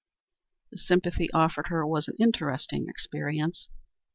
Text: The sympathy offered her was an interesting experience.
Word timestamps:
The 0.71 0.79
sympathy 0.79 1.29
offered 1.31 1.67
her 1.67 1.85
was 1.85 2.07
an 2.07 2.15
interesting 2.17 2.87
experience. 2.89 3.67